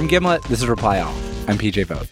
[0.00, 1.12] From Gimlet, this is Reply All.
[1.46, 2.08] I'm PJ Vogt.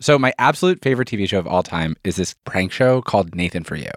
[0.00, 3.64] So, my absolute favorite TV show of all time is this prank show called Nathan
[3.64, 3.90] for You.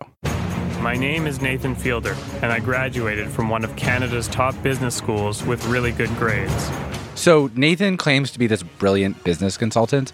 [0.82, 5.44] My name is Nathan Fielder, and I graduated from one of Canada's top business schools
[5.44, 6.72] with really good grades.
[7.14, 10.12] So, Nathan claims to be this brilliant business consultant,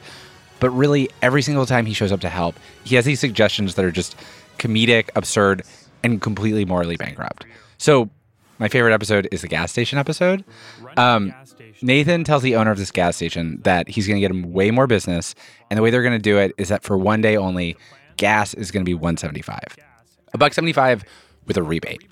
[0.59, 3.85] but really, every single time he shows up to help, he has these suggestions that
[3.85, 4.17] are just
[4.57, 5.63] comedic, absurd,
[6.03, 7.45] and completely morally bankrupt.
[7.79, 8.09] So,
[8.59, 10.43] my favorite episode is the gas station episode.
[10.97, 11.33] Um,
[11.81, 14.69] Nathan tells the owner of this gas station that he's going to get him way
[14.69, 15.33] more business,
[15.69, 17.77] and the way they're going to do it is that for one day only,
[18.17, 19.77] gas is going to be 175.
[20.33, 21.05] A buck 75
[21.47, 22.05] with a rebate.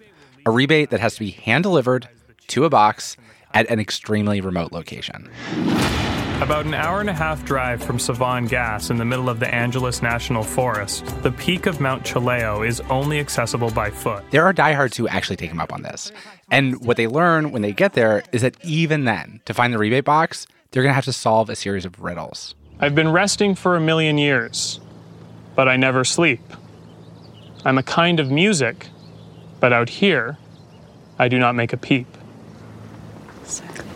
[0.45, 2.07] A rebate that has to be hand delivered
[2.47, 3.17] to a box
[3.53, 5.29] at an extremely remote location.
[6.39, 9.53] About an hour and a half drive from Savan Gas in the middle of the
[9.53, 14.23] Angeles National Forest, the peak of Mount Chilao is only accessible by foot.
[14.29, 16.11] There are diehards who actually take him up on this.
[16.51, 19.79] And what they learn when they get there is that even then, to find the
[19.79, 22.53] rebate box, they're going to have to solve a series of riddles.
[22.79, 24.79] I've been resting for a million years,
[25.55, 26.41] but I never sleep.
[27.65, 28.87] I'm a kind of music,
[29.59, 30.37] but out here,
[31.17, 32.07] I do not make a peep.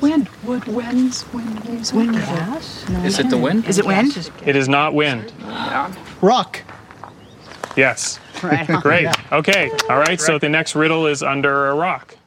[0.01, 1.95] Wind, wood, winds, wind, music.
[1.95, 2.89] Wind, gas.
[3.03, 3.67] Is it the wind?
[3.67, 4.31] Is it wind?
[4.45, 5.31] It is not wind.
[6.21, 6.61] Rock.
[7.75, 8.19] Yes.
[8.43, 8.67] Right.
[8.81, 9.07] Great.
[9.31, 9.71] Okay.
[9.89, 10.19] All right.
[10.19, 12.17] So the next riddle is under a rock.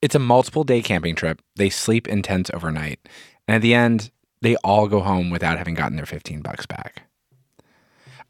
[0.00, 1.42] It's a multiple day camping trip.
[1.56, 3.00] They sleep in tents overnight.
[3.46, 4.10] And at the end,
[4.42, 7.02] they all go home without having gotten their 15 bucks back.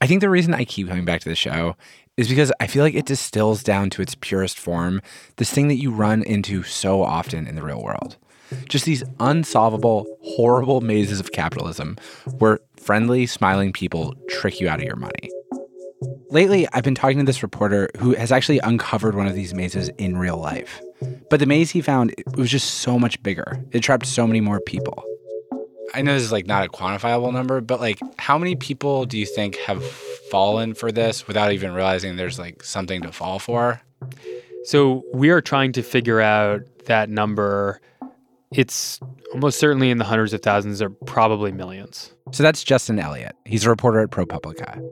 [0.01, 1.77] I think the reason I keep coming back to the show
[2.19, 5.01] is because I feel like it distills down to its purest form
[5.37, 8.17] this thing that you run into so often in the real world.
[8.69, 11.97] Just these unsolvable, horrible mazes of capitalism
[12.39, 15.31] where friendly, smiling people trick you out of your money.
[16.31, 19.89] Lately, I've been talking to this reporter who has actually uncovered one of these mazes
[19.99, 20.81] in real life.
[21.31, 23.63] But the maze he found it was just so much bigger.
[23.71, 25.05] It trapped so many more people.
[25.95, 29.17] I know this is like not a quantifiable number, but like how many people do
[29.17, 29.83] you think have
[30.31, 33.81] fallen for this without even realizing there's like something to fall for?
[34.65, 37.81] So we are trying to figure out that number.
[38.53, 39.01] It's
[39.33, 42.13] almost certainly in the hundreds of thousands or probably millions.
[42.33, 43.37] So that's Justin Elliott.
[43.45, 44.83] He's a reporter at ProPublica.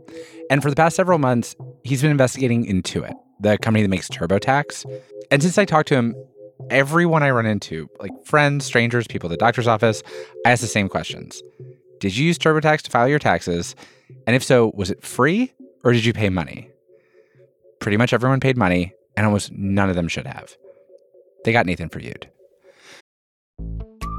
[0.50, 4.84] And for the past several months, he's been investigating Intuit, the company that makes TurboTax.
[5.30, 6.14] And since I talked to him,
[6.70, 10.02] everyone I run into, like friends, strangers, people at the doctor's office,
[10.44, 11.42] I ask the same questions.
[12.00, 13.74] Did you use TurboTax to file your taxes?
[14.26, 15.52] And if so, was it free
[15.84, 16.70] or did you pay money?
[17.80, 20.56] Pretty much everyone paid money, and almost none of them should have.
[21.44, 22.14] They got Nathan for you.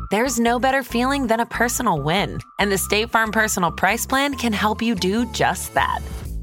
[0.10, 4.36] There's no better feeling than a personal win, and the State Farm Personal Price Plan
[4.36, 6.00] can help you do just that.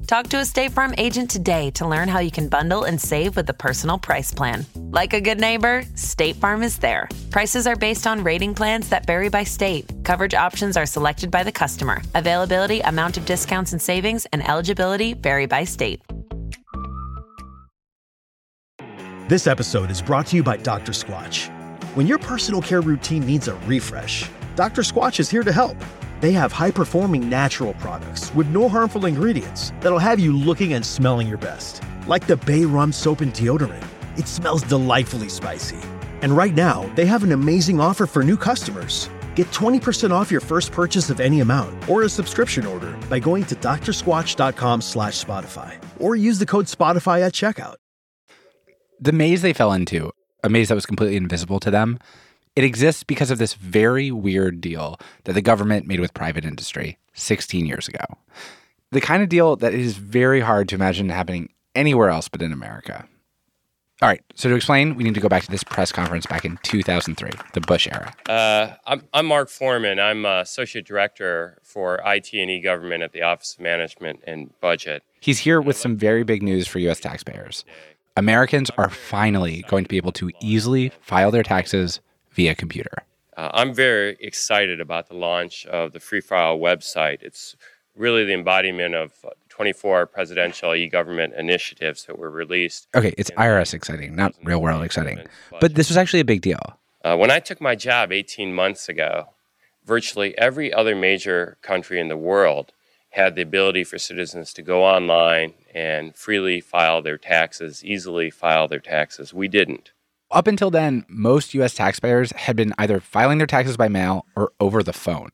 [0.07, 3.37] Talk to a State Farm agent today to learn how you can bundle and save
[3.37, 4.67] with the Personal Price Plan.
[4.77, 7.09] Like a good neighbor, State Farm is there.
[7.31, 9.91] Prices are based on rating plans that vary by state.
[10.05, 12.03] Coverage options are selected by the customer.
[12.15, 16.03] Availability, amount of discounts and savings, and eligibility vary by state.
[19.27, 20.93] This episode is brought to you by Dr.
[20.93, 21.49] Squatch.
[21.97, 24.83] When your personal care routine needs a refresh, Dr.
[24.83, 25.79] Squatch is here to help.
[26.21, 30.85] They have high performing natural products with no harmful ingredients that'll have you looking and
[30.85, 31.83] smelling your best.
[32.09, 33.85] Like the Bay Rum Soap and Deodorant.
[34.19, 35.79] It smells delightfully spicy.
[36.23, 39.09] And right now, they have an amazing offer for new customers.
[39.35, 43.45] Get 20% off your first purchase of any amount or a subscription order by going
[43.45, 47.77] to drsquatch.com slash Spotify or use the code Spotify at checkout.
[49.01, 51.99] The maze they fell into, a maze that was completely invisible to them,
[52.57, 56.99] it exists because of this very weird deal that the government made with private industry
[57.15, 58.05] 16 years ago.
[58.91, 62.53] The kind of deal that is very hard to imagine happening anywhere else but in
[62.53, 63.09] America.
[64.03, 66.45] All right, so to explain, we need to go back to this press conference back
[66.45, 68.13] in 2003, the Bush era.
[68.29, 70.01] Uh, I'm, I'm Mark Forman.
[70.01, 75.05] I'm uh, Associate Director for IT and e-government at the Office of Management and Budget.
[75.21, 77.01] He's here with some very big news for U.S.
[77.01, 77.65] taxpayers.
[78.17, 82.01] Americans are finally going to be able to easily file their taxes
[82.35, 83.05] via computer.
[83.37, 87.23] Uh, I'm very excited about the launch of the Free File website.
[87.23, 87.57] It's
[87.97, 89.13] really the embodiment of
[89.49, 92.89] 24 presidential e-government initiatives that were released.
[92.95, 95.21] Okay, it's IRS exciting, not real world exciting.
[95.61, 96.79] But this was actually a big deal.
[97.05, 99.29] Uh, when I took my job 18 months ago,
[99.85, 102.73] virtually every other major country in the world
[103.11, 108.67] had the ability for citizens to go online and freely file their taxes, easily file
[108.67, 109.33] their taxes.
[109.33, 109.93] We didn't.
[110.35, 114.51] Up until then, most US taxpayers had been either filing their taxes by mail or
[114.59, 115.31] over the phone.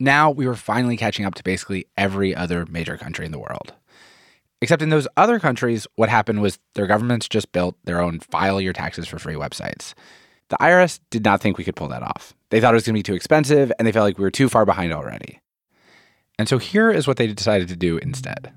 [0.00, 3.72] Now we were finally catching up to basically every other major country in the world.
[4.60, 8.60] Except in those other countries, what happened was their governments just built their own file
[8.60, 9.94] your taxes for free websites.
[10.48, 12.34] The IRS did not think we could pull that off.
[12.50, 14.30] They thought it was going to be too expensive and they felt like we were
[14.32, 15.40] too far behind already.
[16.36, 18.52] And so here is what they decided to do instead.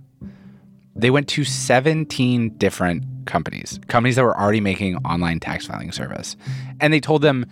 [0.95, 6.35] They went to 17 different companies, companies that were already making online tax filing service.
[6.79, 7.45] And they told them,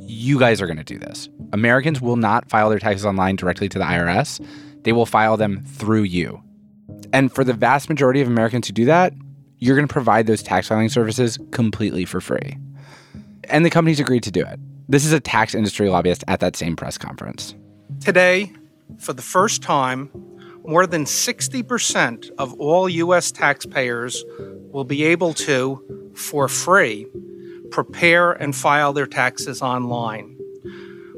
[0.00, 1.28] you guys are going to do this.
[1.52, 4.44] Americans will not file their taxes online directly to the IRS.
[4.82, 6.42] They will file them through you.
[7.12, 9.14] And for the vast majority of Americans who do that,
[9.58, 12.58] you're going to provide those tax filing services completely for free.
[13.44, 14.60] And the companies agreed to do it.
[14.88, 17.54] This is a tax industry lobbyist at that same press conference.
[18.00, 18.52] Today,
[18.98, 20.10] for the first time,
[20.68, 23.32] more than 60% of all U.S.
[23.32, 24.22] taxpayers
[24.70, 27.06] will be able to, for free,
[27.70, 30.38] prepare and file their taxes online.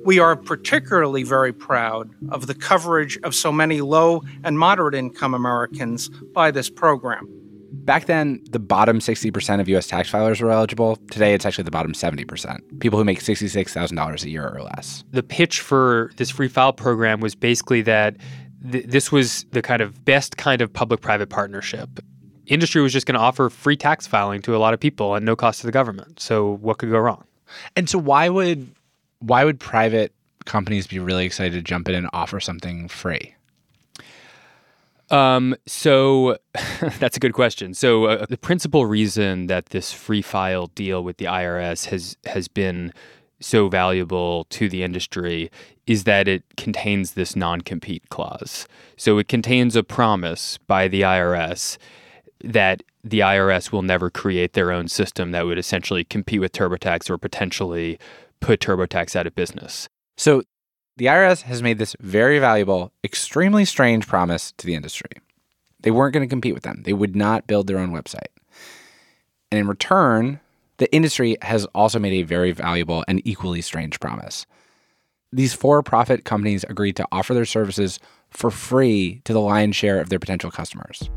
[0.04, 5.34] We are particularly very proud of the coverage of so many low and moderate income
[5.34, 7.26] Americans by this program.
[7.72, 10.94] Back then, the bottom 60% of US tax filers were eligible.
[11.10, 15.02] Today, it's actually the bottom 70%, people who make $66,000 a year or less.
[15.10, 18.16] The pitch for this free file program was basically that
[18.70, 22.00] th- this was the kind of best kind of public private partnership.
[22.46, 25.22] Industry was just going to offer free tax filing to a lot of people at
[25.22, 26.20] no cost to the government.
[26.20, 27.24] So, what could go wrong?
[27.76, 28.68] And so, why would
[29.20, 30.12] why would private
[30.46, 33.34] companies be really excited to jump in and offer something free?
[35.10, 36.38] Um, so
[36.98, 37.74] that's a good question.
[37.74, 42.48] So uh, the principal reason that this free file deal with the IRS has has
[42.48, 42.92] been
[43.40, 45.50] so valuable to the industry
[45.86, 48.66] is that it contains this non-compete clause.
[48.96, 51.78] So it contains a promise by the IRS
[52.44, 57.08] that the IRS will never create their own system that would essentially compete with TurboTax
[57.08, 57.98] or potentially
[58.40, 59.88] put TurboTax out of business.
[60.16, 60.42] So
[60.96, 65.10] the IRS has made this very valuable, extremely strange promise to the industry.
[65.80, 66.82] They weren't going to compete with them.
[66.84, 68.28] They would not build their own website.
[69.50, 70.40] And in return,
[70.80, 74.46] the industry has also made a very valuable and equally strange promise.
[75.30, 78.00] These for profit companies agreed to offer their services
[78.30, 81.10] for free to the lion's share of their potential customers.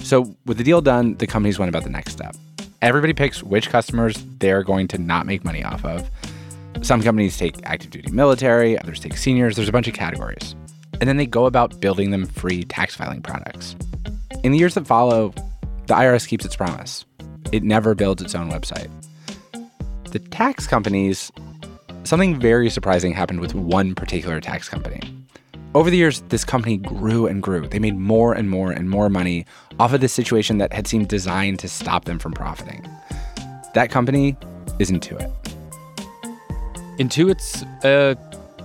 [0.00, 2.34] So, with the deal done, the companies went about the next step.
[2.80, 6.10] Everybody picks which customers they're going to not make money off of.
[6.80, 9.54] Some companies take active duty military, others take seniors.
[9.54, 10.56] There's a bunch of categories.
[10.98, 13.76] And then they go about building them free tax filing products.
[14.42, 15.34] In the years that follow,
[15.86, 17.04] the IRS keeps its promise.
[17.52, 18.90] It never builds its own website.
[20.10, 21.30] The tax companies,
[22.04, 25.00] something very surprising happened with one particular tax company.
[25.74, 27.66] Over the years, this company grew and grew.
[27.66, 29.46] They made more and more and more money
[29.78, 32.86] off of this situation that had seemed designed to stop them from profiting.
[33.74, 34.36] That company
[34.78, 35.30] is Intuit.
[36.98, 38.16] Intuit's a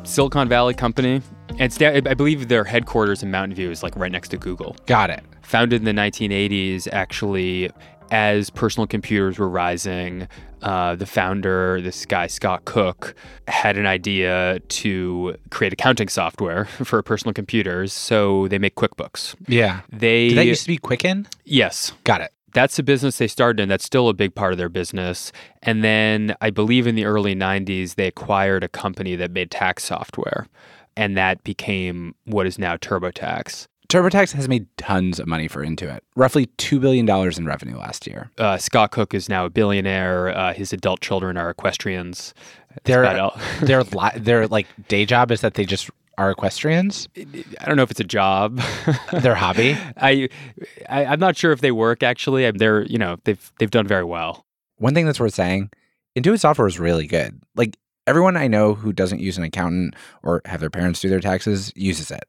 [0.06, 1.22] Silicon Valley company.
[1.60, 4.76] It's I believe their headquarters in Mountain View is like right next to Google.
[4.86, 5.24] Got it.
[5.44, 7.72] Founded in the 1980s, actually,
[8.12, 10.28] as personal computers were rising,
[10.62, 13.14] uh, the founder, this guy Scott Cook,
[13.48, 17.94] had an idea to create accounting software for personal computers.
[17.94, 19.36] So they make QuickBooks.
[19.48, 19.82] Yeah.
[19.92, 21.28] They Did that used to be Quicken?
[21.46, 22.32] yes, Got it.
[22.54, 23.70] that's the business they started in.
[23.70, 25.32] That's still a big part of their business.
[25.62, 29.84] And then I believe in the early 90s, they acquired a company that made tax
[29.84, 30.48] software.
[30.96, 33.68] And that became what is now TurboTax.
[33.90, 38.30] TurboTax has made tons of money for Intuit, roughly $2 billion in revenue last year.
[38.38, 40.30] Uh, Scott Cook is now a billionaire.
[40.38, 42.34] Uh, his adult children are equestrians.
[42.84, 43.04] Their,
[43.62, 47.08] their, li- their like day job is that they just are equestrians.
[47.16, 48.60] I don't know if it's a job.
[49.14, 49.78] Their hobby.
[49.98, 50.30] I,
[50.90, 52.50] I I'm not sure if they work actually.
[52.50, 54.44] They're you know they've they've done very well.
[54.78, 55.70] One thing that's worth saying,
[56.18, 57.40] Intuit software is really good.
[57.56, 57.78] Like
[58.08, 61.72] everyone I know who doesn't use an accountant or have their parents do their taxes
[61.76, 62.24] uses it.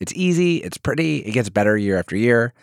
[0.00, 2.54] It's easy, it's pretty, it gets better year after year.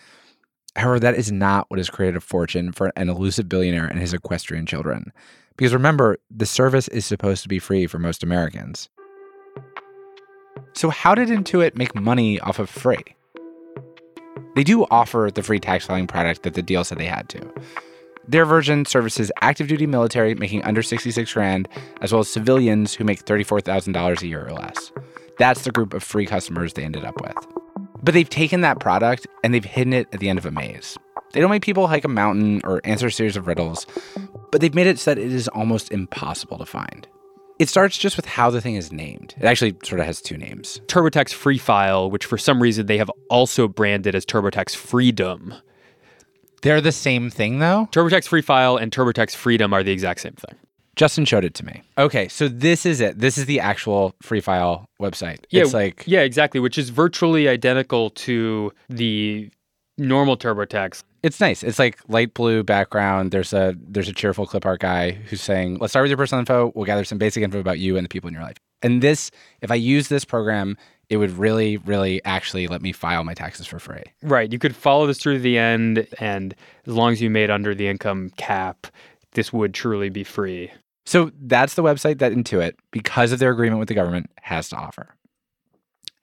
[0.76, 4.14] However, that is not what has created a fortune for an elusive billionaire and his
[4.14, 5.12] equestrian children.
[5.56, 8.90] Because remember, the service is supposed to be free for most Americans.
[10.74, 13.04] So, how did Intuit make money off of free?
[14.56, 17.54] They do offer the free tax filing product that the deal said they had to.
[18.28, 21.68] Their version services active duty military making under 66 grand,
[22.02, 24.92] as well as civilians who make $34,000 a year or less.
[25.38, 27.36] That's the group of free customers they ended up with.
[28.02, 30.98] But they've taken that product and they've hidden it at the end of a maze.
[31.34, 33.86] They don't make people hike a mountain or answer a series of riddles,
[34.52, 37.08] but they've made it so that it is almost impossible to find.
[37.60, 39.34] It starts just with how the thing is named.
[39.38, 40.80] It actually sort of has two names.
[40.86, 45.56] TurboTax Free File, which for some reason they have also branded as TurboTax Freedom.
[46.62, 47.88] They're the same thing, though?
[47.92, 50.56] TurboTax Free File and TurboTax Freedom are the exact same thing.
[50.98, 51.84] Justin showed it to me.
[51.98, 53.20] Okay, so this is it.
[53.20, 55.46] This is the actual free file website.
[55.52, 59.50] Yeah, it's like yeah, exactly, which is virtually identical to the
[59.98, 61.04] normal TurboTax.
[61.24, 61.64] It's nice.
[61.64, 63.32] It's like light blue background.
[63.32, 66.40] There's a there's a cheerful clip art guy who's saying, "Let's start with your personal
[66.40, 66.72] info.
[66.76, 69.32] We'll gather some basic info about you and the people in your life." And this,
[69.62, 70.78] if I use this program,
[71.10, 74.04] it would really, really actually let me file my taxes for free.
[74.22, 74.52] Right.
[74.52, 77.74] You could follow this through to the end, and as long as you made under
[77.76, 78.88] the income cap,
[79.34, 80.72] this would truly be free.
[81.08, 84.76] So that's the website that Intuit, because of their agreement with the government, has to
[84.76, 85.16] offer.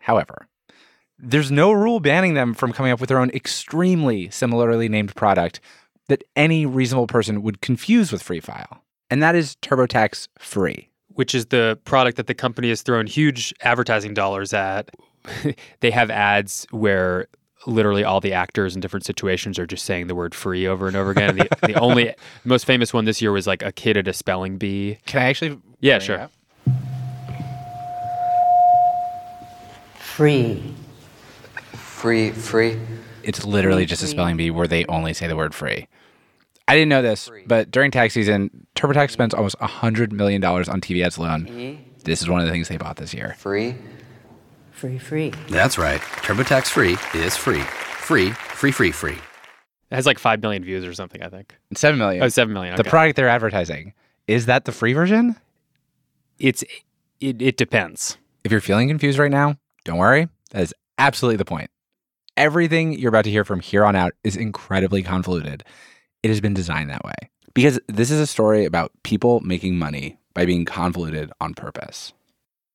[0.01, 0.47] However,
[1.19, 5.61] there's no rule banning them from coming up with their own extremely similarly named product
[6.09, 8.83] that any reasonable person would confuse with Free File.
[9.09, 10.91] And that is TurboTax Free.
[11.09, 14.91] Which is the product that the company has thrown huge advertising dollars at.
[15.81, 17.29] they have ads where
[17.67, 20.97] literally all the actors in different situations are just saying the word free over and
[20.97, 21.31] over again.
[21.31, 24.09] And the, the only the most famous one this year was like a kid at
[24.09, 24.99] a spelling bee.
[25.07, 25.61] Can I actually?
[25.81, 26.29] Yeah, sure.
[29.97, 30.75] Free.
[31.73, 32.79] Free, free.
[33.23, 35.89] It's literally just a spelling bee where they only say the word free.
[36.69, 41.05] I didn't know this, but during tax season, TurboTax spends almost $100 million on TV
[41.05, 41.85] ads alone.
[42.05, 43.35] This is one of the things they bought this year.
[43.39, 43.75] Free.
[44.75, 45.33] Free, free.
[45.49, 46.01] That's right.
[46.01, 47.61] TurboTax Free is free.
[47.61, 49.13] Free, free, free, free.
[49.91, 51.57] It has like 5 million views or something, I think.
[51.75, 52.23] $7 million.
[52.23, 52.77] Oh, 7 million.
[52.77, 53.95] The product they're advertising,
[54.27, 55.37] is that the free version?
[56.39, 56.63] it's
[57.21, 58.19] it, it depends.
[58.43, 60.29] If you're feeling confused right now, don't worry.
[60.51, 61.71] That is absolutely the point.
[62.37, 65.65] Everything you're about to hear from here on out is incredibly convoluted.
[66.23, 70.19] It has been designed that way because this is a story about people making money
[70.35, 72.13] by being convoluted on purpose.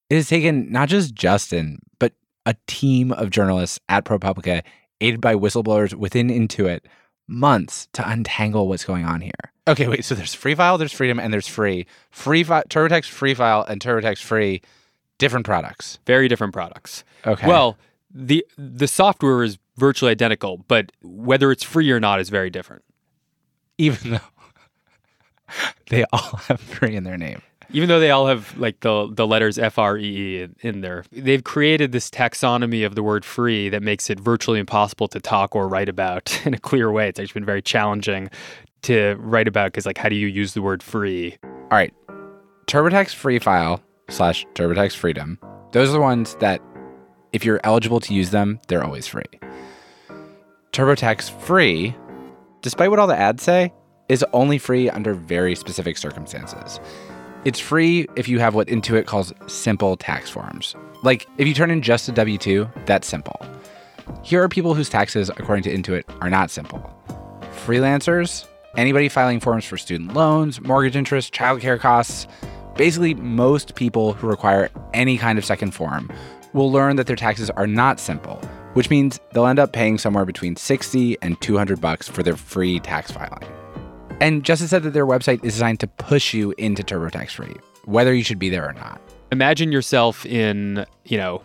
[0.09, 2.13] It has taken not just Justin, but
[2.45, 4.63] a team of journalists at ProPublica,
[5.01, 6.81] aided by whistleblowers within Intuit,
[7.27, 9.31] months to untangle what's going on here.
[9.67, 10.03] Okay, wait.
[10.03, 11.85] So there's free file, there's freedom, and there's free.
[12.09, 14.61] Free file, TurboTax free file, and TurboTax free,
[15.19, 15.99] different products.
[16.07, 17.03] Very different products.
[17.27, 17.47] Okay.
[17.47, 17.77] Well,
[18.11, 22.83] the the software is virtually identical, but whether it's free or not is very different.
[23.77, 24.19] even though
[25.89, 27.41] they all have free in their name.
[27.71, 30.81] Even though they all have like the the letters F R E E in- in
[30.81, 35.19] there, they've created this taxonomy of the word free that makes it virtually impossible to
[35.19, 37.07] talk or write about in a clear way.
[37.07, 38.29] It's actually been very challenging
[38.83, 41.37] to write about because like how do you use the word free?
[41.43, 41.93] All right.
[42.67, 45.39] TurboTax free file slash TurboTax freedom.
[45.71, 46.61] Those are the ones that,
[47.33, 49.23] if you're eligible to use them, they're always free.
[50.71, 51.95] TurboTax free,
[52.61, 53.73] despite what all the ads say,
[54.07, 56.79] is only free under very specific circumstances.
[57.45, 60.75] It's free if you have what Intuit calls simple tax forms.
[61.03, 63.39] Like if you turn in just a W 2, that's simple.
[64.23, 66.93] Here are people whose taxes, according to Intuit, are not simple
[67.65, 72.25] freelancers, anybody filing forms for student loans, mortgage interest, childcare costs.
[72.75, 76.11] Basically, most people who require any kind of second form
[76.53, 78.35] will learn that their taxes are not simple,
[78.73, 82.79] which means they'll end up paying somewhere between 60 and 200 bucks for their free
[82.79, 83.58] tax filing.
[84.21, 88.13] And Justin said that their website is designed to push you into TurboTax free, whether
[88.13, 88.99] you should be there or not.
[89.31, 91.41] Imagine yourself in you know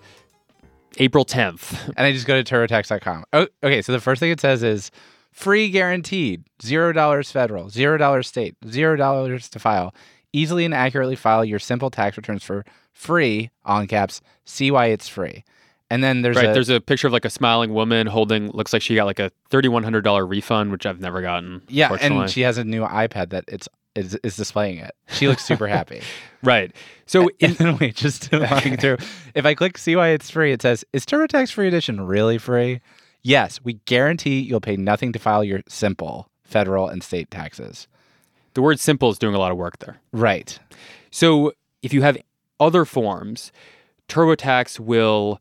[0.98, 1.88] April tenth.
[1.96, 3.24] And I just go to turbotax.com.
[3.32, 3.82] Oh, okay.
[3.82, 4.90] So the first thing it says is
[5.32, 9.94] free guaranteed, zero dollars federal, zero dollars state, zero dollars to file.
[10.32, 14.20] Easily and accurately file your simple tax returns for free, all in caps.
[14.44, 15.44] See why it's free.
[15.90, 18.72] And then there's right, a, there's a picture of like a smiling woman holding looks
[18.72, 21.62] like she got like a thirty one hundred dollar refund, which I've never gotten.
[21.68, 24.94] yeah, and she has a new iPad that it's is, is displaying it.
[25.08, 26.02] She looks super happy.
[26.42, 26.74] right.
[27.06, 28.98] So and then wait, just walking through.
[29.34, 32.80] If I click see why it's free, it says, "Is TurboTax Free Edition really free?"
[33.22, 37.88] Yes, we guarantee you'll pay nothing to file your simple federal and state taxes.
[38.52, 39.98] the word simple is doing a lot of work there.
[40.12, 40.58] Right.
[41.10, 42.18] So if you have
[42.60, 43.50] other forms,
[44.08, 45.40] TurboTax will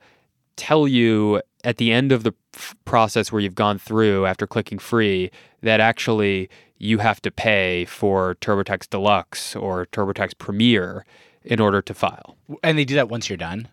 [0.56, 2.34] tell you at the end of the
[2.86, 5.32] process where you've gone through after clicking free
[5.62, 11.06] that actually you have to pay for TurboTax Deluxe or TurboTax Premier
[11.44, 12.38] in order to file.
[12.62, 13.70] And they do that once you're done.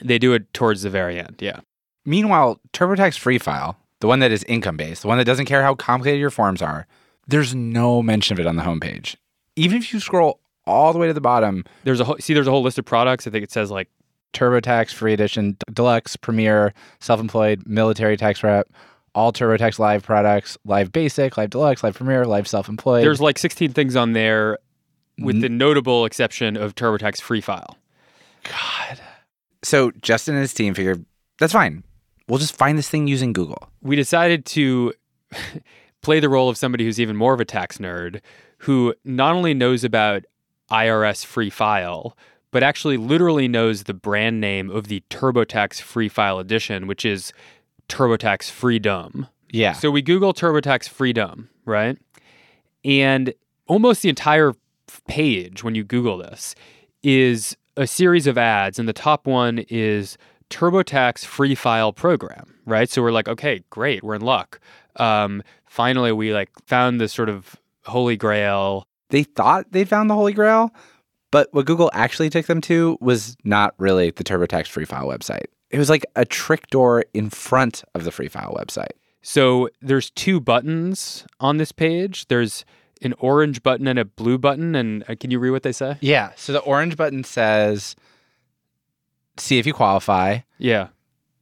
[0.00, 1.60] They do it towards the very end, yeah.
[2.04, 5.62] Meanwhile, TurboTax Free File, the one that is income based, the one that doesn't care
[5.62, 6.86] how complicated your forms are,
[7.28, 9.16] there's no mention of it on the homepage.
[9.54, 12.46] Even if you scroll all the way to the bottom, There's a whole, see there's
[12.46, 13.26] a whole list of products.
[13.26, 13.88] I think it says like
[14.32, 18.68] TurboTax Free Edition, Deluxe, Premier, Self Employed, Military Tax Rep,
[19.14, 23.04] all TurboTax Live products, Live Basic, Live Deluxe, Live Premier, Live Self Employed.
[23.04, 24.58] there's like 16 things on there
[25.18, 27.76] with the notable exception of TurboTax Free File.
[28.44, 29.00] God.
[29.62, 31.04] So Justin and his team figured
[31.38, 31.84] that's fine.
[32.28, 33.68] We'll just find this thing using Google.
[33.82, 34.92] we decided to
[36.02, 38.20] play the role of somebody who's even more of a tax nerd
[38.58, 40.24] who not only knows about
[40.70, 42.16] IRS free file,
[42.52, 47.32] but actually literally knows the brand name of the TurboTax free file edition, which is
[47.88, 49.26] TurboTax Freedom.
[49.50, 49.72] Yeah.
[49.72, 51.98] So we Google TurboTax Freedom, right?
[52.84, 53.34] And
[53.66, 54.52] almost the entire
[55.08, 56.54] page, when you Google this,
[57.02, 58.78] is a series of ads.
[58.78, 60.18] And the top one is
[60.50, 62.88] TurboTax Free File Program, right?
[62.88, 64.60] So we're like, okay, great, we're in luck.
[64.96, 68.86] Um, finally, we like found this sort of holy grail.
[69.08, 70.70] They thought they found the Holy Grail,
[71.32, 75.46] but what Google actually took them to was not really the TurboTax Free File website.
[75.70, 78.92] It was like a trick door in front of the Free File website.
[79.22, 82.28] So there's two buttons on this page.
[82.28, 82.64] There's
[83.00, 84.74] an orange button and a blue button.
[84.74, 85.96] And uh, can you read what they say?
[86.00, 86.32] Yeah.
[86.36, 87.96] So the orange button says,
[89.38, 90.40] see if you qualify.
[90.58, 90.88] Yeah.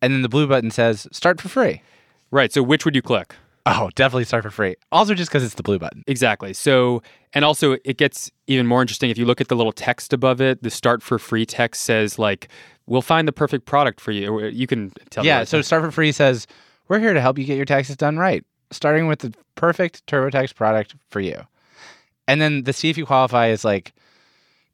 [0.01, 1.83] And then the blue button says, start for free.
[2.31, 2.53] Right.
[2.53, 3.35] So which would you click?
[3.73, 4.75] Oh, definitely start for free.
[4.91, 6.03] Also, just because it's the blue button.
[6.07, 6.53] Exactly.
[6.53, 10.13] So, and also it gets even more interesting if you look at the little text
[10.13, 10.63] above it.
[10.63, 12.49] The start for free text says like,
[12.87, 15.25] "We'll find the perfect product for you." You can tell.
[15.25, 15.45] yeah.
[15.45, 16.47] So start for free says,
[16.89, 20.55] we're here to help you get your taxes done right, starting with the perfect TurboTax
[20.57, 21.47] product for you.
[22.27, 23.93] And then the see if you qualify is like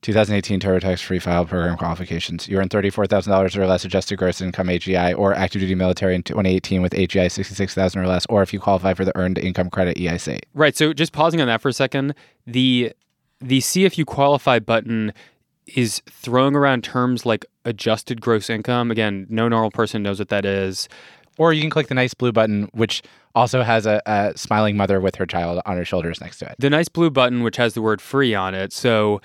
[0.03, 2.47] 2018 TurboTax free file program qualifications.
[2.49, 6.83] You earn $34,000 or less adjusted gross income AGI or active duty military in 2018
[6.83, 10.41] with AGI 66,000 or less, or if you qualify for the earned income credit EIC.
[10.55, 10.77] right.
[10.77, 12.15] So just pausing on that for a second.
[12.47, 12.93] The
[13.41, 15.13] the see if you qualify button
[15.75, 18.91] is throwing around terms like adjusted gross income.
[18.91, 20.89] Again, no normal person knows what that is.
[21.39, 23.03] Or you can click the nice blue button, which
[23.35, 26.55] also has a, a smiling mother with her child on her shoulders next to it.
[26.59, 29.21] the nice blue button which has the word free on it so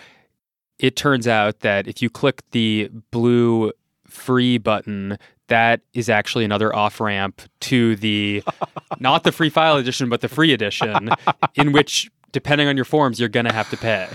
[0.82, 3.72] it turns out that if you click the blue
[4.06, 8.44] free button that is actually another off ramp to the
[9.00, 11.10] not the free file edition but the free edition
[11.56, 14.08] in which depending on your forms you're going to have to pay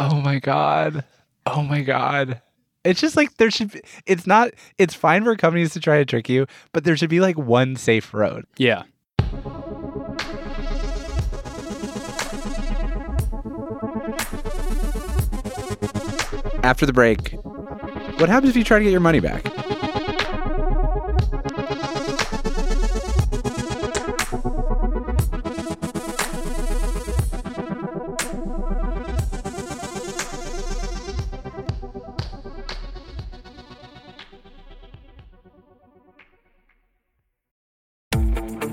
[0.00, 1.04] Oh my god.
[1.44, 2.40] Oh my god.
[2.84, 6.04] It's just like there should be, it's not it's fine for companies to try to
[6.04, 8.46] trick you, but there should be like one safe road.
[8.58, 8.84] yeah
[16.68, 17.30] After the break,
[18.20, 19.42] what happens if you try to get your money back?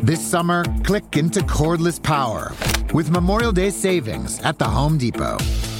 [0.03, 2.51] This summer, click into cordless power
[2.93, 5.37] with Memorial Day savings at the Home Depot.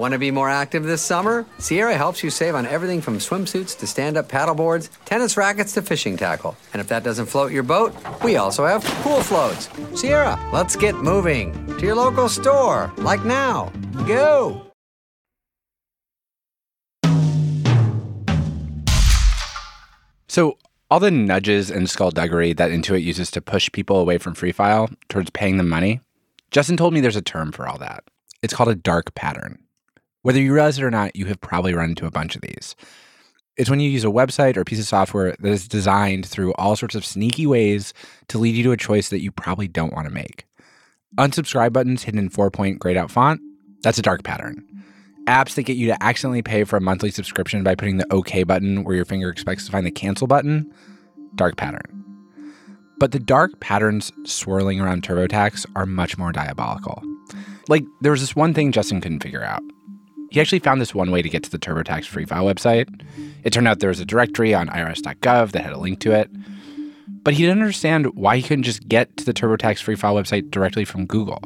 [0.00, 1.44] Want to be more active this summer?
[1.58, 5.82] Sierra helps you save on everything from swimsuits to stand up paddleboards, tennis rackets to
[5.82, 6.56] fishing tackle.
[6.72, 9.68] And if that doesn't float your boat, we also have pool floats.
[9.94, 13.70] Sierra, let's get moving to your local store, like now.
[14.06, 14.72] Go!
[20.28, 20.56] So
[20.90, 24.88] all the nudges and skullduggery that Intuit uses to push people away from Free File
[25.10, 26.00] towards paying them money,
[26.50, 28.02] Justin told me there's a term for all that.
[28.40, 29.58] It's called a dark pattern.
[30.22, 32.76] Whether you realize it or not, you have probably run into a bunch of these.
[33.56, 36.52] It's when you use a website or a piece of software that is designed through
[36.54, 37.92] all sorts of sneaky ways
[38.28, 40.46] to lead you to a choice that you probably don't want to make.
[41.16, 43.40] Unsubscribe buttons hidden in four point grayed out font,
[43.82, 44.64] that's a dark pattern.
[45.26, 48.42] Apps that get you to accidentally pay for a monthly subscription by putting the OK
[48.44, 50.70] button where your finger expects to find the cancel button,
[51.34, 52.04] dark pattern.
[52.98, 57.02] But the dark patterns swirling around TurboTax are much more diabolical.
[57.68, 59.62] Like, there was this one thing Justin couldn't figure out.
[60.30, 63.02] He actually found this one way to get to the TurboTax free file website.
[63.42, 66.30] It turned out there was a directory on irs.gov that had a link to it.
[67.22, 70.50] But he didn't understand why he couldn't just get to the TurboTax free file website
[70.50, 71.42] directly from Google.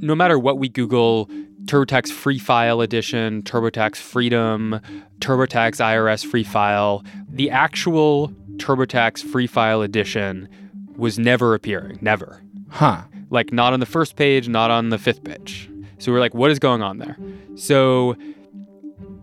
[0.00, 1.28] No matter what we Google,
[1.64, 4.80] TurboTax Free File Edition, TurboTax Freedom,
[5.18, 10.48] TurboTax IRS Free File, the actual TurboTax Free File Edition
[10.96, 11.98] was never appearing.
[12.00, 12.40] Never.
[12.68, 13.02] Huh.
[13.30, 15.68] Like, not on the first page, not on the fifth page.
[15.98, 17.16] So we're like, what is going on there?
[17.54, 18.16] So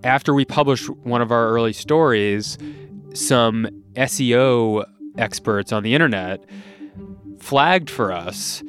[0.03, 2.57] after we published one of our early stories,
[3.13, 4.85] some SEO
[5.17, 6.43] experts on the internet
[7.39, 8.63] flagged for us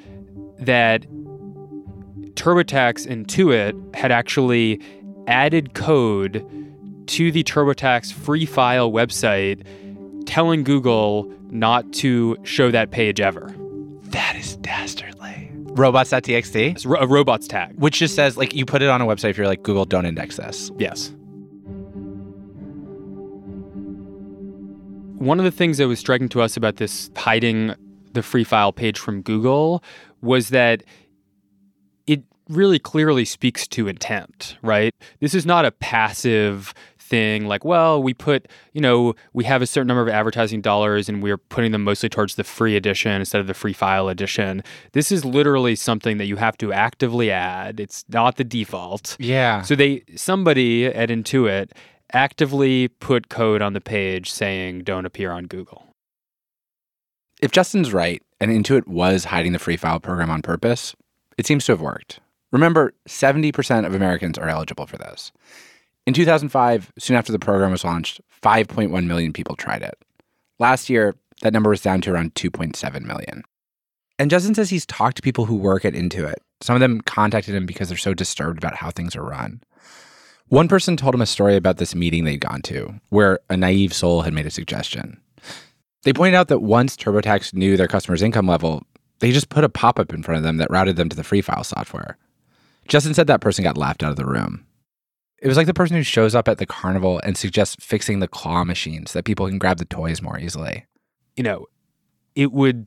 [0.58, 1.02] that
[2.34, 4.80] TurboTax Intuit had actually
[5.26, 6.46] added code
[7.06, 9.64] to the TurboTax free file website
[10.26, 13.54] telling Google not to show that page ever.
[14.04, 15.43] That is dastardly.
[15.74, 16.72] Robots.txt?
[16.72, 17.74] It's ro- a robots tag.
[17.78, 20.06] Which just says, like, you put it on a website if you're like, Google, don't
[20.06, 20.70] index this.
[20.78, 21.12] Yes.
[25.18, 27.74] One of the things that was striking to us about this hiding
[28.12, 29.82] the free file page from Google
[30.22, 30.84] was that
[32.06, 34.94] it really clearly speaks to intent, right?
[35.20, 36.74] This is not a passive
[37.14, 41.08] thing like, well, we put, you know, we have a certain number of advertising dollars
[41.08, 44.64] and we're putting them mostly towards the free edition instead of the free file edition.
[44.94, 47.78] This is literally something that you have to actively add.
[47.78, 49.16] It's not the default.
[49.20, 49.62] Yeah.
[49.62, 51.70] So they somebody at Intuit
[52.12, 55.86] actively put code on the page saying don't appear on Google.
[57.40, 60.96] If Justin's right and Intuit was hiding the free file program on purpose,
[61.38, 62.18] it seems to have worked.
[62.50, 65.32] Remember, 70% of Americans are eligible for this.
[66.06, 69.94] In 2005, soon after the program was launched, 5.1 million people tried it.
[70.58, 73.42] Last year, that number was down to around 2.7 million.
[74.18, 76.36] And Justin says he's talked to people who work at Intuit.
[76.60, 79.62] Some of them contacted him because they're so disturbed about how things are run.
[80.48, 83.94] One person told him a story about this meeting they'd gone to, where a naive
[83.94, 85.18] soul had made a suggestion.
[86.02, 88.84] They pointed out that once TurboTax knew their customer's income level,
[89.20, 91.24] they just put a pop up in front of them that routed them to the
[91.24, 92.18] free file software.
[92.88, 94.66] Justin said that person got laughed out of the room.
[95.44, 98.26] It was like the person who shows up at the carnival and suggests fixing the
[98.26, 100.86] claw machine so that people can grab the toys more easily.
[101.36, 101.66] You know,
[102.34, 102.86] it would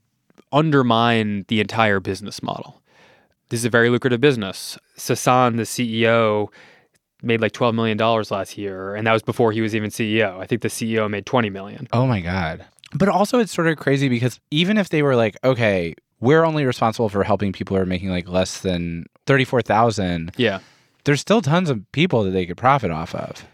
[0.51, 2.81] undermine the entire business model.
[3.49, 4.75] This is a very lucrative business.
[4.97, 6.47] Sasan, the CEO,
[7.21, 10.39] made like $12 million last year, and that was before he was even CEO.
[10.39, 11.87] I think the CEO made 20 million.
[11.93, 12.65] Oh my God.
[12.91, 16.65] But also, it's sort of crazy because even if they were like, okay, we're only
[16.65, 20.31] responsible for helping people who are making like less than 34,000.
[20.37, 20.59] Yeah.
[21.07, 23.45] There's still tons of people that they could profit off of.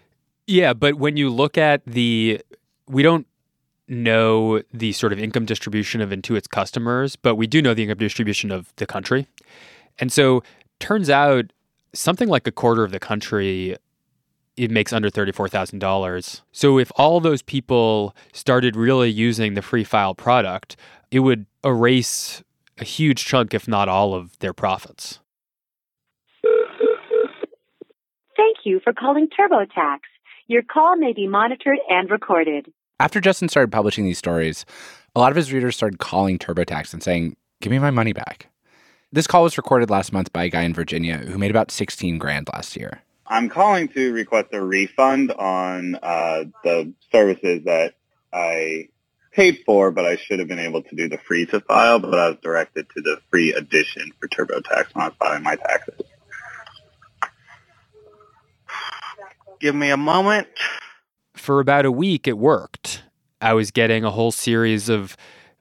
[0.47, 2.41] Yeah, but when you look at the
[2.87, 3.27] we don't
[3.87, 7.99] know the sort of income distribution of Intuit's customers, but we do know the income
[7.99, 9.27] distribution of the country.
[9.99, 10.41] And so
[10.79, 11.53] turns out
[11.93, 13.77] something like a quarter of the country
[14.57, 16.41] it makes under $34,000.
[16.51, 20.75] So if all those people started really using the free file product,
[21.11, 22.41] it would erase
[22.79, 25.19] a huge chunk if not all of their profits.
[28.35, 29.99] Thank you for calling TurboTax.
[30.47, 32.71] Your call may be monitored and recorded.
[32.99, 34.65] After Justin started publishing these stories,
[35.15, 38.47] a lot of his readers started calling TurboTax and saying, "Give me my money back."
[39.11, 42.17] This call was recorded last month by a guy in Virginia who made about 16
[42.17, 43.03] grand last year.
[43.27, 47.93] I'm calling to request a refund on uh, the services that
[48.33, 48.89] I
[49.31, 52.17] paid for, but I should have been able to do the free to file, but
[52.17, 56.01] I was directed to the free edition for TurboTax when I was filing my taxes.
[59.63, 60.49] Give me a moment.
[61.35, 63.01] For about a week, it worked.
[63.39, 65.15] I was getting a whole series of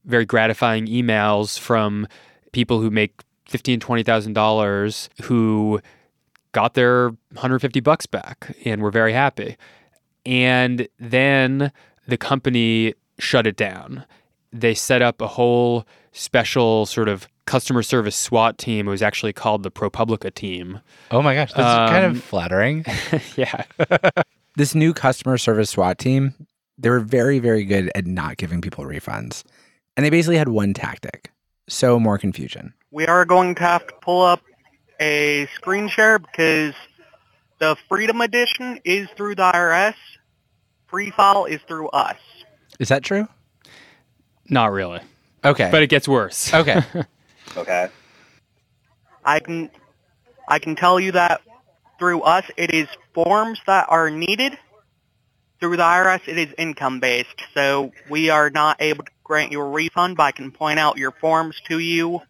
[0.04, 2.08] very gratifying emails from
[2.50, 5.80] people who make fifteen, twenty thousand dollars who
[6.50, 9.56] got their 150 bucks back and were very happy.
[10.26, 11.70] And then
[12.08, 14.04] the company shut it down.
[14.52, 18.86] They set up a whole special sort of customer service SWAT team.
[18.86, 20.80] It was actually called the ProPublica team.
[21.10, 22.84] Oh my gosh, that's kind Um, of flattering.
[23.36, 23.64] yeah.
[24.56, 26.34] this new customer service SWAT team,
[26.78, 29.42] they were very, very good at not giving people refunds.
[29.96, 31.30] And they basically had one tactic
[31.68, 32.74] So more confusion.
[32.90, 34.40] we are going to have to pull up
[35.00, 36.74] a screen share because
[37.58, 39.94] the Freedom Edition is through the IRS.
[40.86, 42.16] Free File is through us.
[42.78, 43.26] Is that true?
[44.48, 45.00] Not really.
[45.44, 45.68] Okay.
[45.72, 46.52] But it gets worse.
[46.54, 46.82] Okay.
[47.56, 47.88] Okay.
[49.24, 49.70] I can
[50.48, 51.42] I can tell you that
[51.98, 54.58] through us it is forms that are needed.
[55.60, 57.40] Through the IRS it is income based.
[57.54, 60.98] So we are not able to grant you a refund, but I can point out
[60.98, 62.20] your forms to you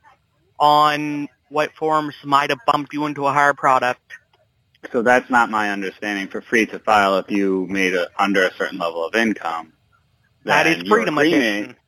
[0.59, 4.01] on what forms might have bumped you into a higher product.
[4.91, 6.29] So that's not my understanding.
[6.29, 9.73] For free to file, if you made it under a certain level of income,
[10.45, 11.79] that is then is your freedom agreement-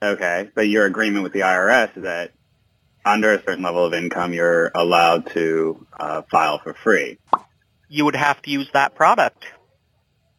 [0.00, 2.32] Okay, but your agreement with the IRS is that
[3.08, 7.18] under a certain level of income, you're allowed to uh, file for free.
[7.88, 9.46] You would have to use that product.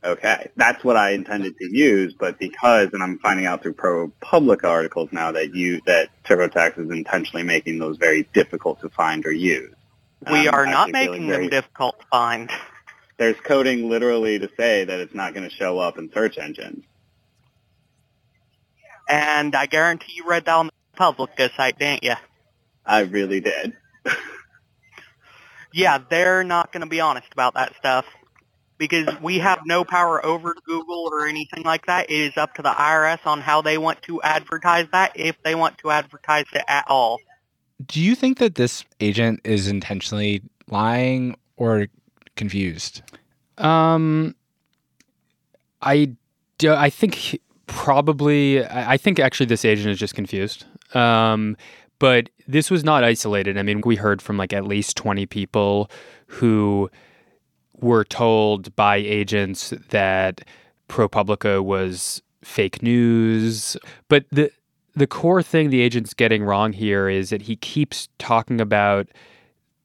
[0.02, 4.64] Okay, that's what I intended to use, but because, and I'm finding out through ProPublica
[4.64, 9.32] articles now that you that TurboTax is intentionally making those very difficult to find or
[9.34, 9.74] use.
[10.32, 12.50] We Um, are not making very- them difficult to find.
[13.18, 16.86] There's coding literally to say that it's not going to show up in search engines.
[19.10, 22.14] And I guarantee you read that on the Publica site, didn't you?
[22.90, 23.74] I really did.
[25.72, 28.06] Yeah, they're not going to be honest about that stuff
[28.80, 32.10] because we have no power over Google or anything like that.
[32.10, 35.54] It is up to the IRS on how they want to advertise that, if they
[35.54, 37.20] want to advertise it at all.
[37.86, 41.86] Do you think that this agent is intentionally lying or
[42.36, 43.04] confused?
[43.60, 44.34] Um,
[45.84, 46.16] I,
[46.58, 48.66] do, I think he- probably.
[48.66, 50.66] I I think actually this agent is just confused.
[50.96, 51.56] Um,
[52.00, 53.58] but this was not isolated.
[53.58, 55.90] I mean, we heard from like at least twenty people
[56.28, 56.90] who
[57.80, 60.42] were told by agents that
[60.90, 63.78] ProPublica was fake news.
[64.08, 64.52] But the
[64.96, 69.08] the core thing the agent's getting wrong here is that he keeps talking about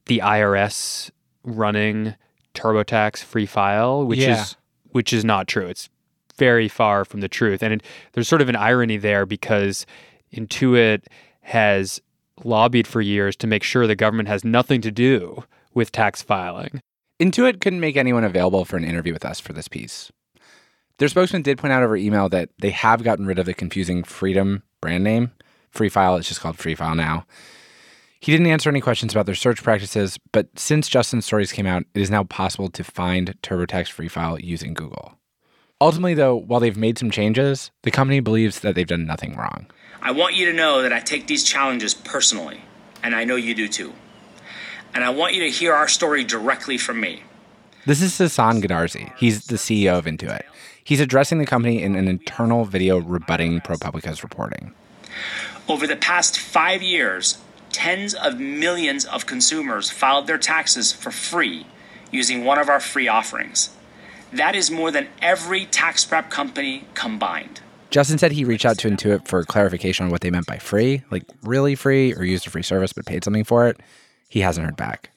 [0.06, 1.10] the IRS
[1.44, 2.14] running
[2.54, 4.40] TurboTax free file, which Yeah.
[4.42, 4.56] is
[4.90, 5.66] which is not true.
[5.66, 5.88] It's
[6.38, 7.62] very far from the truth.
[7.62, 9.86] And it, there's sort of an irony there because
[10.32, 11.02] Intuit
[11.42, 12.00] has
[12.42, 16.80] lobbied for years to make sure the government has nothing to do with tax filing.
[17.20, 20.10] Intuit couldn't make anyone available for an interview with us for this piece.
[20.98, 24.04] Their spokesman did point out over email that they have gotten rid of the confusing
[24.04, 25.32] Freedom brand name.
[25.70, 27.26] Free File is just called Free File now.
[28.20, 31.82] He didn't answer any questions about their search practices, but since Justin's stories came out,
[31.94, 35.18] it is now possible to find TurboTax Free File using Google.
[35.80, 39.66] Ultimately, though, while they've made some changes, the company believes that they've done nothing wrong.
[40.06, 42.60] I want you to know that I take these challenges personally,
[43.02, 43.94] and I know you do too.
[44.92, 47.22] And I want you to hear our story directly from me.
[47.86, 49.16] This is Sasan Goodarzi.
[49.16, 50.42] He's the CEO of Intuit.
[50.84, 54.74] He's addressing the company in an internal video rebutting ProPublica's reporting.
[55.68, 57.38] Over the past five years,
[57.72, 61.66] tens of millions of consumers filed their taxes for free
[62.10, 63.70] using one of our free offerings.
[64.30, 67.62] That is more than every tax prep company combined.
[67.94, 71.04] Justin said he reached out to Intuit for clarification on what they meant by free,
[71.12, 73.78] like really free or used a free service but paid something for it.
[74.28, 75.10] He hasn't heard back.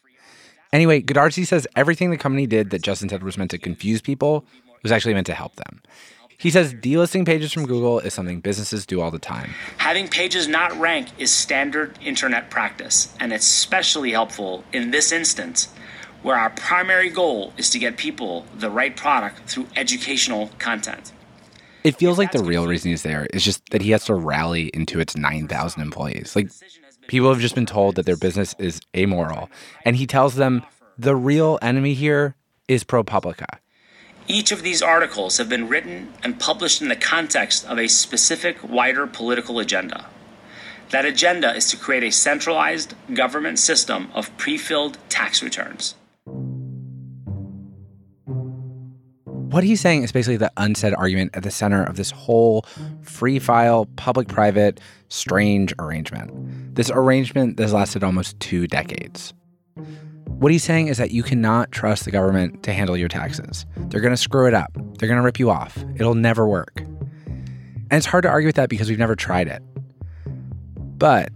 [0.72, 4.46] Anyway, Goodarzi says everything the company did that Justin said was meant to confuse people
[4.84, 5.82] was actually meant to help them.
[6.38, 9.56] He says delisting pages from Google is something businesses do all the time.
[9.80, 15.70] Having pages not rank is standard internet practice, and it's especially helpful in this instance
[16.22, 21.12] where our primary goal is to get people the right product through educational content.
[21.84, 24.72] It feels like the real reason he's there is just that he has to rally
[24.72, 26.36] Intuit's 9,000 employees.
[26.36, 26.50] Like,
[27.08, 29.50] people have just been told that their business is amoral.
[29.86, 30.64] And he tells them
[30.98, 32.36] the real enemy here
[32.68, 33.60] is ProPublica.
[34.28, 38.58] Each of these articles have been written and published in the context of a specific
[38.62, 40.08] wider political agenda.
[40.90, 45.96] That agenda is to create a centralized government system of pre filled tax returns.
[49.58, 52.64] What he's saying is basically the unsaid argument at the center of this whole
[53.02, 56.76] free file, public private, strange arrangement.
[56.76, 59.34] This arrangement that has lasted almost two decades.
[60.26, 63.66] What he's saying is that you cannot trust the government to handle your taxes.
[63.76, 65.76] They're going to screw it up, they're going to rip you off.
[65.96, 66.80] It'll never work.
[66.80, 69.64] And it's hard to argue with that because we've never tried it.
[70.78, 71.32] But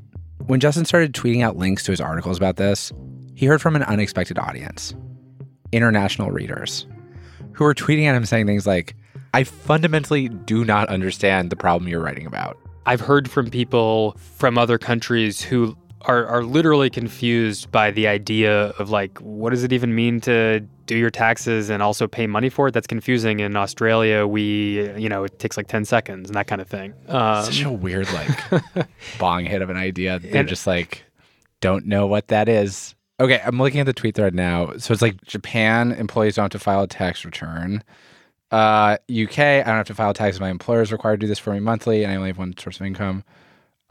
[0.46, 2.94] when Justin started tweeting out links to his articles about this,
[3.34, 4.94] he heard from an unexpected audience
[5.72, 6.86] international readers
[7.54, 8.96] who were tweeting at him saying things like,
[9.34, 12.58] I fundamentally do not understand the problem you're writing about.
[12.86, 18.70] I've heard from people from other countries who are, are literally confused by the idea
[18.80, 22.50] of like, what does it even mean to do your taxes and also pay money
[22.50, 22.72] for it?
[22.74, 23.40] That's confusing.
[23.40, 26.94] In Australia, we, you know, it takes like 10 seconds and that kind of thing.
[27.08, 28.88] Um, Such a weird, like,
[29.20, 30.18] bong hit of an idea.
[30.18, 31.04] They're And- just like,
[31.62, 32.96] don't know what that is.
[33.22, 34.74] Okay, I'm looking at the tweet thread now.
[34.78, 37.84] So it's like Japan employees don't have to file a tax return.
[38.50, 40.40] Uh, UK, I don't have to file taxes.
[40.40, 42.58] My employer is required to do this for me monthly, and I only have one
[42.58, 43.24] source of income.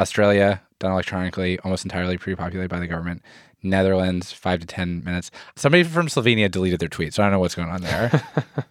[0.00, 3.22] Australia, done electronically, almost entirely pre-populated by the government.
[3.62, 5.30] Netherlands, five to ten minutes.
[5.54, 8.10] Somebody from Slovenia deleted their tweet, so I don't know what's going on there.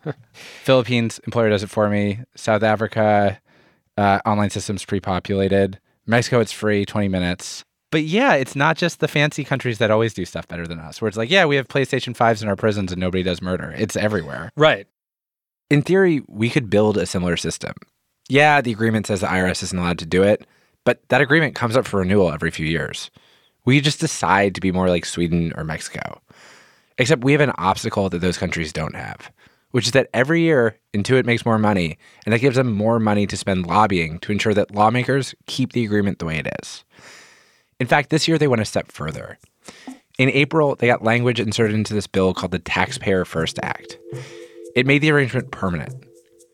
[0.34, 2.20] Philippines, employer does it for me.
[2.36, 3.40] South Africa,
[3.98, 5.80] uh, online systems pre-populated.
[6.06, 7.64] Mexico, it's free, twenty minutes.
[7.92, 11.02] But yeah, it's not just the fancy countries that always do stuff better than us,
[11.02, 13.74] where it's like, yeah, we have PlayStation 5s in our prisons and nobody does murder.
[13.76, 14.52] It's everywhere.
[14.56, 14.88] Right.
[15.70, 17.74] In theory, we could build a similar system.
[18.28, 20.46] Yeah, the agreement says the IRS isn't allowed to do it,
[20.86, 23.10] but that agreement comes up for renewal every few years.
[23.66, 26.22] We just decide to be more like Sweden or Mexico.
[26.98, 29.32] Except we have an obstacle that those countries don't have,
[29.72, 33.26] which is that every year Intuit makes more money, and that gives them more money
[33.26, 36.84] to spend lobbying to ensure that lawmakers keep the agreement the way it is.
[37.80, 39.38] In fact, this year they went a step further.
[40.18, 43.98] In April, they got language inserted into this bill called the Taxpayer First Act.
[44.76, 45.94] It made the arrangement permanent,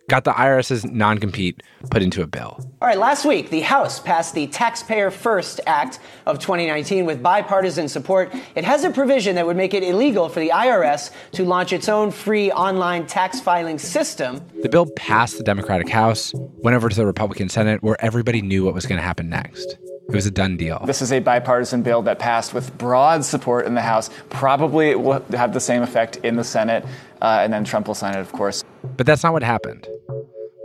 [0.08, 2.60] got the IRS's non compete put into a bill.
[2.80, 7.90] All right, last week, the House passed the Taxpayer First Act of 2019 with bipartisan
[7.90, 8.32] support.
[8.54, 11.90] It has a provision that would make it illegal for the IRS to launch its
[11.90, 14.42] own free online tax filing system.
[14.62, 18.64] The bill passed the Democratic House, went over to the Republican Senate, where everybody knew
[18.64, 19.80] what was going to happen next.
[20.08, 20.84] It was a done deal.
[20.86, 24.10] This is a bipartisan bill that passed with broad support in the House.
[24.30, 26.86] Probably it will have the same effect in the Senate,
[27.22, 28.64] uh, and then Trump will sign it, of course.
[28.98, 29.88] But that's not what happened.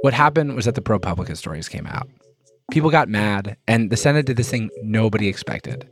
[0.03, 2.09] What happened was that the ProPublica stories came out.
[2.70, 5.88] People got mad, and the Senate did this thing nobody expected.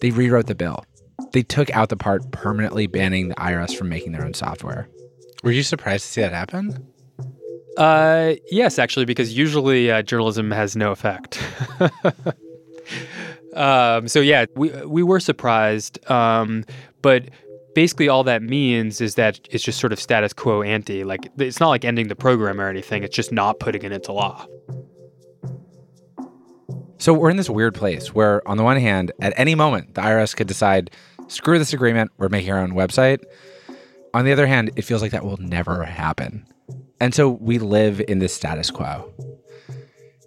[0.00, 0.84] They rewrote the bill.
[1.32, 4.88] They took out the part permanently banning the IRS from making their own software.
[5.44, 6.86] Were you surprised to see that happen?
[7.76, 11.40] Uh, yes, actually, because usually uh, journalism has no effect.
[13.54, 16.64] um, so yeah, we we were surprised, um,
[17.02, 17.28] but
[17.74, 21.04] basically all that means is that it's just sort of status quo ante.
[21.04, 23.02] Like it's not like ending the program or anything.
[23.02, 24.46] It's just not putting it into law.
[26.98, 30.02] So we're in this weird place where, on the one hand, at any moment the
[30.02, 30.90] IRS could decide,
[31.28, 33.22] screw this agreement, we're making our own website.
[34.12, 36.46] On the other hand, it feels like that will never happen.
[37.00, 39.10] And so we live in this status quo.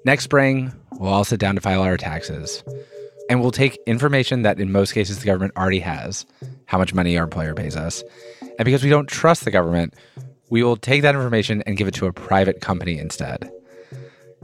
[0.05, 2.63] Next spring, we'll all sit down to file our taxes.
[3.29, 6.25] And we'll take information that in most cases the government already has,
[6.65, 8.03] how much money our employer pays us.
[8.41, 9.93] And because we don't trust the government,
[10.49, 13.49] we will take that information and give it to a private company instead.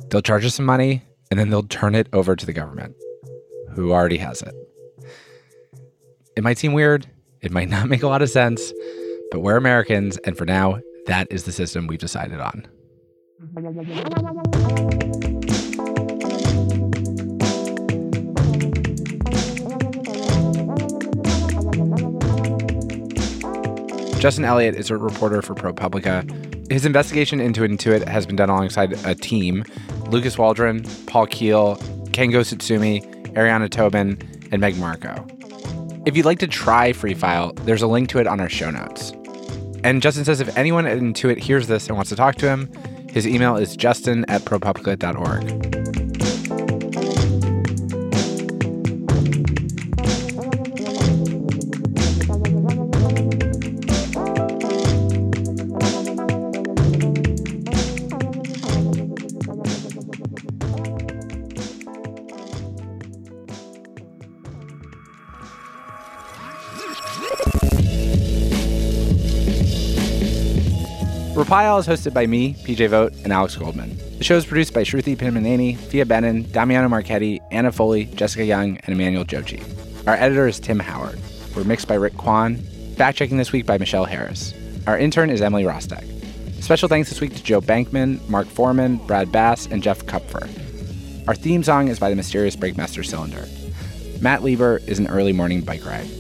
[0.10, 2.96] They'll charge us some money and then they'll turn it over to the government,
[3.74, 4.56] who already has it.
[6.36, 7.06] It might seem weird,
[7.42, 8.72] it might not make a lot of sense,
[9.30, 12.66] but we're Americans, and for now, that is the system we've decided on.
[24.20, 26.70] Justin Elliott is a reporter for ProPublica.
[26.70, 29.64] His investigation into Intuit has been done alongside a team
[30.10, 31.78] Lucas Waldron, Paul Kiel,
[32.12, 33.02] Kengo Tsutsumi,
[33.36, 34.20] Ariana Tobin,
[34.52, 35.26] and Meg Marco.
[36.06, 38.70] If you'd like to try Free File, there's a link to it on our show
[38.70, 39.14] notes.
[39.86, 42.70] And Justin says if anyone at Intuit hears this and wants to talk to him,
[43.10, 45.89] his email is justin at propublica.org.
[71.40, 73.98] Reply All is hosted by me, PJ Vogt, and Alex Goldman.
[74.18, 78.78] The show is produced by Shruti Pinnamaneni, Phia Bennin, Damiano Marchetti, Anna Foley, Jessica Yung,
[78.78, 79.64] and Emmanuel Dzotsi.
[80.06, 81.18] Our editor is Tim Howard.
[81.56, 82.58] We're mixed by Rick Kwan.
[82.98, 84.54] Fact checking this week by Michelle Harris.
[84.86, 86.04] Our intern is Emily Rostek.
[86.62, 90.50] Special thanks this week to Joe Bankman, Mark Forman, Brad Bass, and Jeff Kupfer.
[91.26, 93.48] Our theme song is by the mysterious Breakmaster Cylinder.
[94.22, 96.19] Matt Lieber is an early morning bike ride.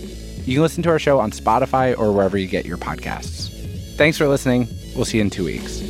[0.49, 3.49] You can listen to our show on Spotify or wherever you get your podcasts.
[3.97, 4.67] Thanks for listening.
[4.95, 5.88] We'll see you in two weeks.